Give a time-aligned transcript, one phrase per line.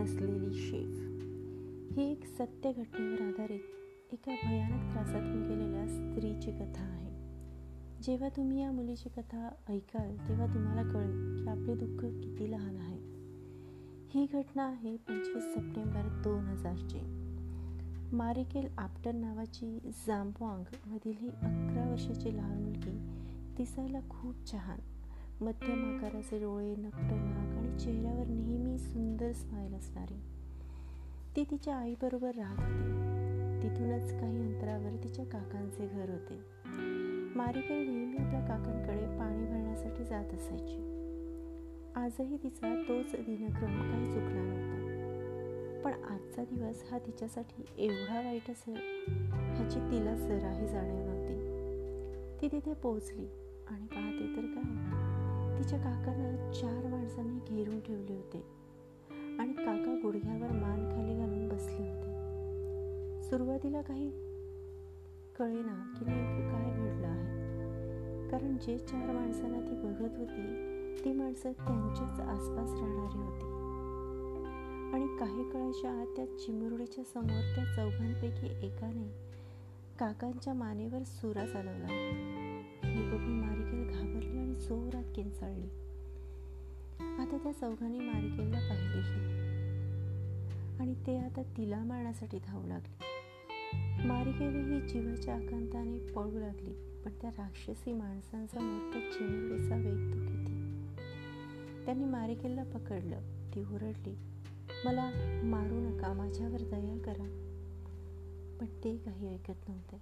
[0.00, 1.06] असलेली शेफ
[1.98, 3.60] ही एक सत्य घटनेवर आधारित
[4.12, 7.10] एका भयानक त्रासातून गेलेल्या स्त्रीची कथा आहे.
[8.02, 12.98] जेव्हा तुम्ही या मुलीची कथा ऐकाल तेव्हा तुम्हाला कळेल की आपले दुःख किती लहान आहे.
[14.14, 16.98] ही घटना आहे पंचवीस सप्टेंबर दोन हजारची.
[18.16, 22.98] मारिकेल आपटन नावाची जांबवांग मधील ही अकरा वर्षाची लहान मुलगी
[23.56, 24.78] दिसायला खूप छान.
[25.44, 30.20] मध्यम आकाराचे डोळे नकट नाक चेहऱ्यावर नेहमी सुंदर स्माईल असणारी.
[31.36, 33.10] ती तिच्या आईबरोबर राहत होती.
[33.62, 36.40] तिथूनच काही अंतरावर तिच्या काकांचे घर होते.
[37.36, 40.96] मारिकेल नेहमी आपल्या काकांकडे पाणी भरण्यासाठी जात असायची.
[41.96, 44.80] आजही तिचा तोच दिनक्रम काही चुकला नव्हता.
[45.84, 48.76] पण आजचा दिवस हा तिच्यासाठी एवढा वाईट असेल
[49.56, 51.30] ह्याची तिला जराही जाणीव नव्हती.
[52.40, 53.26] ती तिथे पोहोचली
[53.68, 54.89] आणि पाहते तर काय
[55.60, 58.44] तिच्या काकांना चार माणसांनी घेरून ठेवले होते.
[59.38, 62.10] आणि काका गुडघ्यावर मान खाली घालून बसले होते.
[63.22, 64.10] सुरुवातीला काही
[65.38, 67.40] कळेना की नेमकं काय घडलं आहे.
[68.28, 70.46] कारण जे चार माणसांना ती बघत होती
[71.04, 73.46] ती माणसं त्यांच्याच आसपास राहणारी होती.
[74.94, 79.14] आणि काही काळाच्या आत त्या चिमुरडीच्या समोर त्या चौघांपैकी एकाने
[79.98, 81.86] काकांच्या मानेवर सुरा चालवला.
[82.84, 85.68] हे बघून मारिकेल घाबरली जोरात किंचाळली.
[87.18, 89.40] आता त्या चौघांनी मारिकेलला पाहिलेही
[90.80, 93.10] आणि ते आता तिला मारण्यासाठी धावू लागले.
[94.08, 96.72] मारिकेलही जीवाच्या आकांताने पळू लागली
[97.04, 100.54] पण त्या राक्षसी माणसांसमोर त्या चिमुरडीचा वेग तो किती?
[101.84, 103.20] त्यांनी मारिकेलला पकडलं
[103.54, 104.14] ती ओरडली
[104.84, 105.10] मला
[105.44, 107.46] मारू नका माझ्यावर दया करा.
[108.60, 109.96] पण ते काही ऐकत नव्हते.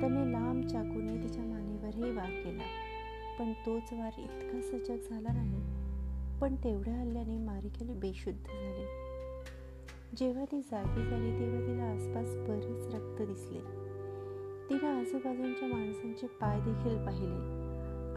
[0.00, 2.85] त्याने लांब चाकूने तिच्या मानेवरही वार केला.
[3.38, 5.86] पण तोच वार इतका सजग झाला नाही.
[6.40, 8.86] पण तेवढ्या हल्ल्याने मारिकेली बेशुद्ध झाली.
[10.16, 13.60] जेव्हा ती जागी झाली तेव्हा तिला आसपास बरेच रक्त दिसले.
[14.70, 17.66] तिने आजूबाजूंच्या माणसांचे पाय देखील पाहिले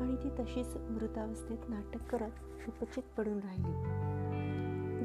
[0.03, 3.73] आणि ती तशीच मृतावस्थेत नाटक करत उपचित पडून राहिली.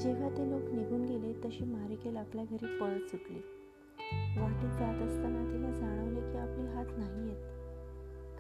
[0.01, 3.39] जेव्हा ते लोक निघून गेले तशी मारिकेल आपल्या घरी पळत सुटली.
[4.41, 7.54] वाटेत जात असताना तिला जाणवले की आपले हात नाही आहेत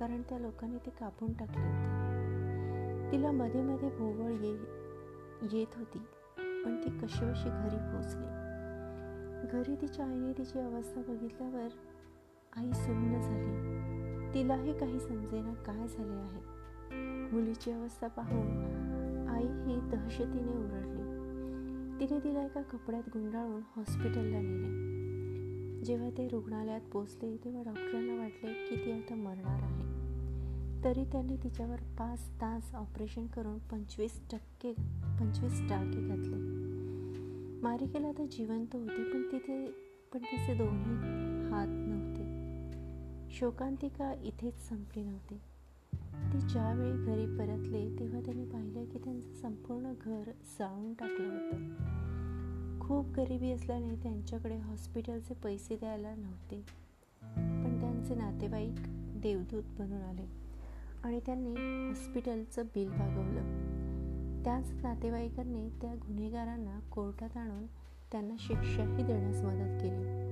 [0.05, 3.11] कारण त्या लोकांनी ते कापून टाकले होते.
[3.13, 4.51] तिला मध्ये मध्ये भोवळ ये
[5.53, 5.99] येत होती
[6.65, 8.27] पण ती कशीबशी घरी पोचली
[9.49, 11.69] घरी तिच्या आईने तिची अवस्था बघितल्यावर
[12.57, 14.35] आई सुन्न झाली.
[14.35, 16.41] तिलाही काही समजेना काय झाले आहे.
[17.33, 21.05] मुलीची अवस्था पाहून आई ही दहशतीने ओरडली.
[22.01, 25.85] तिने तिला एका कपड्यात गुंडाळून हॉस्पिटलला नेले.
[25.85, 29.84] जेव्हा ते रुग्णालयात पोचले तेव्हा डॉक्टरांना वाटले की ती आता मरणार आहे.
[30.84, 34.72] तरी त्यांनी तिच्यावर पाच तास ऑपरेशन करून पंचवीस टक्के
[35.21, 36.37] पंचवीस टाके घातले.
[37.62, 39.67] मारिकेला आता जिवंत होती पण तिथे
[40.12, 40.94] पण तिचे दोन्ही
[41.50, 42.25] हात नव्हते.
[43.31, 45.34] शोकांतिका इथेच संपली नव्हती.
[46.33, 51.59] ते ज्यावेळी घरी परतले तेव्हा त्यांनी पाहिलं की त्यांचं संपूर्ण घर जाळून टाकलं होतं.
[52.81, 56.61] खूप गरिबी असल्याने त्यांच्याकडे हॉस्पिटलचे पैसे द्यायला नव्हते.
[57.37, 58.75] पण त्यांचे नातेवाईक
[59.23, 60.44] देवदूत बनून आले.
[61.05, 61.51] आणि त्यांनी
[61.89, 63.75] हॉस्पिटलचं बिल भागवलं.
[64.45, 67.67] त्याच नातेवाईकांनी त्या गुन्हेगारांना कोर्टात आणून
[68.13, 70.25] त्यांना शिक्षाही देण्यास मदत केली.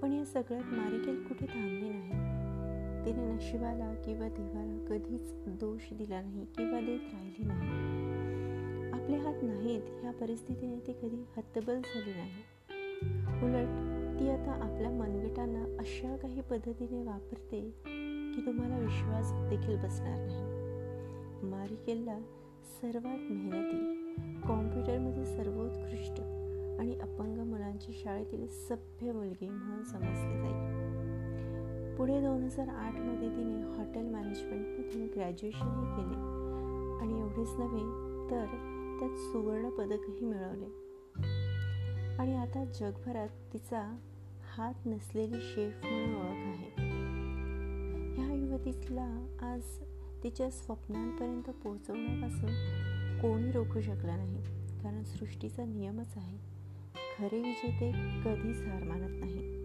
[0.00, 2.44] पण या सगळ्यात मारिकेल कुठे थांबली नाही
[3.04, 7.70] तिने नशिबाला किंवा देवाला कधीच दोष दिला नाही किंवा देत राहिली नाही.
[8.92, 12.42] आपले हात नाहीत ह्या परिस्थितीने ती कधी हतबल झाली नाही.
[13.46, 17.74] उलट ती आता आपल्या मनगटांना अशा काही पद्धतीने वापरते
[18.34, 21.50] की तुम्हाला विश्वास देखील बसणार नाही.
[21.50, 22.18] मारिकेलला
[22.82, 23.78] सर्वात मेहनती
[24.48, 26.20] कॉम्प्युटरमध्ये सर्वोत्कृष्ट
[26.80, 30.84] आणि अपंग मुलांची शाळेतील सभ्य मुलगी म्हणून समजली जाईल
[31.96, 36.44] पुढे दोन हजार आठमध्ये तिने हॉटेल मॅनेजमेंटमधून ग्रॅज्युएशनही केले.
[37.00, 37.82] आणि एवढेच नव्हे
[38.30, 38.46] तर
[38.98, 40.66] त्यात सुवर्ण पदकही मिळवले.
[42.18, 43.98] आणि आता जगभरात तिचा
[44.56, 46.83] हात नसलेली शेफ म्हणून ओळख आहे.
[48.16, 49.62] ह्या युवतीला आज
[50.24, 52.50] तिच्या स्वप्नांपर्यंत पोहोचवण्यापासून
[53.20, 54.42] कोणी रोखू शकला नाही.
[54.82, 56.38] कारण सृष्टीचा नियमच आहे.
[57.18, 57.92] खरे विजेते
[58.24, 59.63] कधीच हार मानत नाही.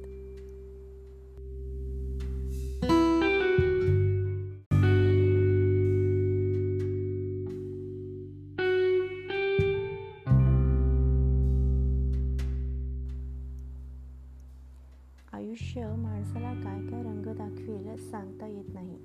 [18.12, 18.98] सांगता येत नाही.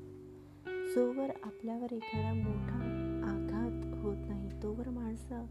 [0.94, 2.80] जोवर आपल्यावर एखादा मोठा
[3.24, 5.46] आघात होत नाही तोवर माणसं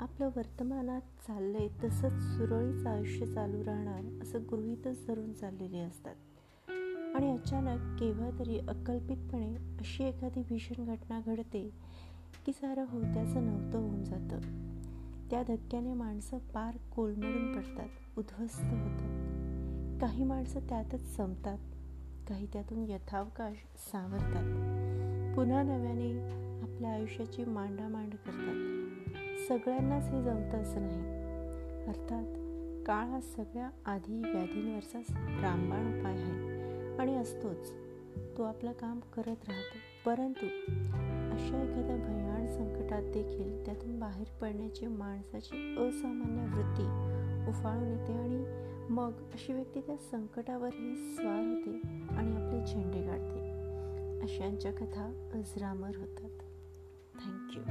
[0.00, 6.14] आपलं वर्तमानात चाललंय तसंच सुरळीत आयुष्य चालू राहणार असं गृहीतच धरून चाललेले असतात.
[7.14, 11.70] आणि अचानक केव्हा तरी अकल्पितपणे अशी एखादी भीषण घटना घडते
[12.46, 14.38] की सारं होत्याचं नव्हतं होऊन जातं.
[15.30, 19.18] त्या धक्क्याने माणसं पार कोलमडून पडतात उद्ध्वस्त होतात.
[20.00, 21.58] काही माणसं त्यातच संपतात.
[22.28, 24.72] काही त्यातून यथावकाश सावरतात.
[25.36, 26.20] पुन्हा नव्याने
[26.62, 28.82] आपल्या आयुष्याची मांडामांड करतात.
[29.48, 31.22] सगळ्यांनाच हे जमतं असं नाही.
[31.86, 32.24] अर्थात
[32.86, 34.98] काळ हा सगळ्या आधी व्याधींवरचा
[35.42, 37.72] रामबाण उपाय आहे आणि असतोच.
[38.38, 39.78] तो आपलं काम करत राहतो.
[40.06, 40.46] परंतु
[41.32, 46.82] अशा एखाद्या भयान संकटात देखील त्यातून बाहेर पडण्याची माणसाची असामान्य वृत्ती
[47.50, 48.44] उफाळून येते आणि
[48.90, 51.80] मग अशी व्यक्ती त्या संकटावरही स्वार होते
[52.16, 53.50] आणि आपले झेंडे काढते
[54.22, 56.30] अशांच्या कथा अजरामर होतात.
[57.14, 57.62] थँक्यू